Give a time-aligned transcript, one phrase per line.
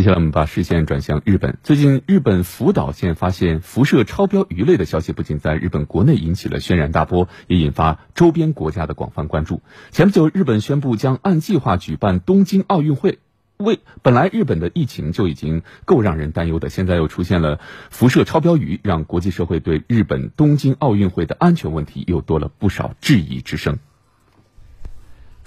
[0.00, 1.58] 接下来我们把视线转向日本。
[1.62, 9.60] 最近，日本福岛县发现辐射超标鱼类的消息，不仅在日本国内引起了轩然大波，也引发周边国家的广泛关注。
[9.90, 13.18] 前不久，日本宣布将按计划举办东京奥运会。
[13.58, 17.60] 为本来日本的疫情就已经够让人担忧的，现在又出现了
[17.90, 23.78] 辐射超标鱼，让国际社会对日本东京奥运会的安全问题又多了不少质疑之声。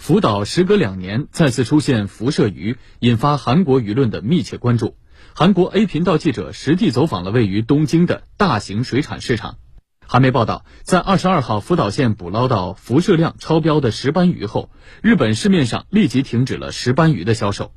[0.03, 4.97] 福岛时隔两年再次出现辐射鱼，引发韩国舆论的密切关注。
[5.33, 9.59] 韩国 A 频道记者实地走访了位于东京的大型水产市场。
[10.05, 14.69] 韩媒报道，在二十二号福岛县捕捞到辐射量超标的石斑鱼后，
[15.01, 17.71] 日本市面上立即停止了石斑鱼的销售。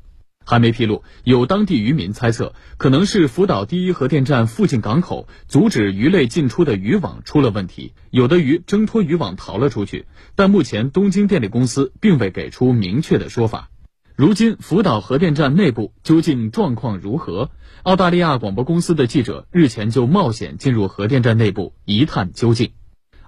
[0.46, 10.06] 还没披露，有当地渔民猜测，可能是福岛第一核电站附近港口阻止鱼类进出的渔网出了问题，有的鱼挣脱渔网逃了出去。
[10.36, 13.70] 但目前东京电力公司并未给出明确的说法。
[14.14, 17.50] 如今福岛核电站内部究竟状况如何？
[17.82, 22.70] 澳大利亚广播公司的记者日前就冒险进入核电站内部一探究竟。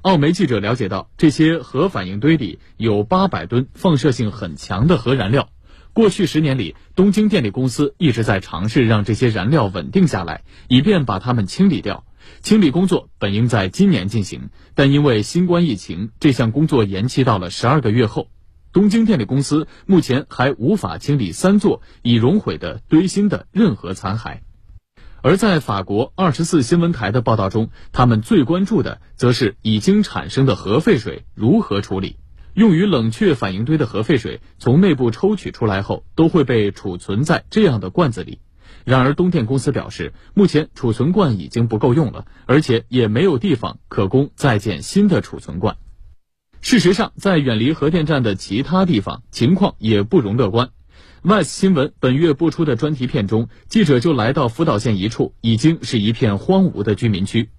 [0.03, 5.49] 澳媒记者了解到，这些核反应堆里有八百吨放射性很强的核燃料。
[5.99, 12.05] 过去十年里，东京电力公司一直在尝试让这些燃料稳定下来，以便把它们清理掉。
[12.41, 18.29] 清理工作本应在今年进行，但因为新冠疫情，这项工作延期到了十二个月后。
[18.73, 24.39] 东京电力公司目前还无法清理三座已熔毁的堆芯的任何残骸。
[25.21, 32.19] 而在法国二十四新闻台的报道中，他们最关注的则是已经产生的核废水如何处理。
[32.59, 38.41] 用于冷却反应堆的核废水从内部抽取出来后，都会被储存在这样的罐子里。
[38.85, 45.77] 然而，东电公司表示，目前储存罐已经不够用了，而且也没有地方可供再建新的储存罐。
[46.61, 50.71] 事实上，在远离核电站的其他地方，情况也不容乐观。
[51.23, 57.51] VICE 新闻本月播出的专题片中，记者就来到福岛县一处已经是一片荒芜的居民区，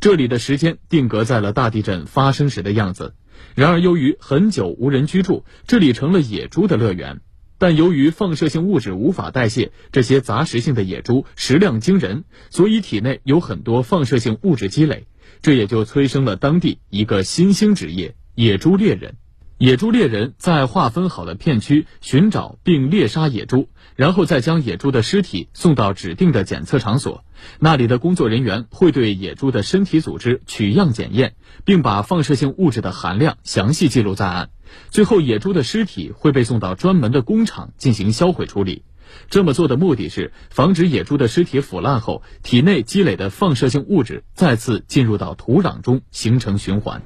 [0.00, 3.14] 这里的时间定格在了大地震发生时的样子。
[3.54, 7.20] 然而，由于很久无人居住，这里成了野猪的乐园。
[7.60, 15.06] 但由于放射性物质无法代谢，这些杂食性的野猪食量惊人，所以体内有很多放射性物质积累。
[15.42, 19.16] 这也就催生了当地一个新兴职业——野猪猎人。
[19.58, 27.24] 野猪猎人在划分好的片区寻找并猎杀野猪，然后再将野猪的尸体送到指定的检测场所。
[27.58, 34.50] 那里的工作人员会对野猪的身体组织取样检验，并把放射性物质的含量详细记录在案。
[34.90, 38.84] 最后，野猪的尸体会被送到专门的工厂进行销毁处理。
[39.28, 47.02] 这么做的目的是防止野猪的尸体腐烂后，体内积累的放射性物质再次进入到土壤中形成循环。